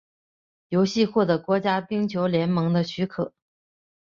[0.69, 3.33] 游戏获得国家冰球联盟的许可。